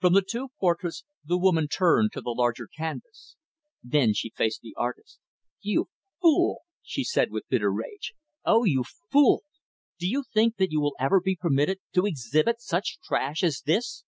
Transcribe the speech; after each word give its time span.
From 0.00 0.14
the 0.14 0.22
two 0.28 0.48
portraits, 0.58 1.04
the 1.24 1.38
woman 1.38 1.68
turned 1.68 2.10
to 2.14 2.20
the 2.20 2.30
larger 2.30 2.66
canvas. 2.66 3.36
Then 3.84 4.14
she 4.14 4.30
faced 4.30 4.62
the 4.62 4.74
artist. 4.76 5.20
"You 5.60 5.86
fool!" 6.20 6.62
she 6.82 7.04
said 7.04 7.30
with 7.30 7.46
bitter 7.48 7.72
rage. 7.72 8.12
"O 8.44 8.64
you 8.64 8.82
fool! 9.12 9.44
Do 10.00 10.08
you 10.08 10.24
think 10.34 10.56
that 10.56 10.72
you 10.72 10.80
will 10.80 10.96
ever 10.98 11.20
be 11.20 11.36
permitted 11.36 11.78
to 11.92 12.04
exhibit 12.04 12.60
such 12.60 12.98
trash 13.00 13.44
as 13.44 13.60
this?" 13.64 14.02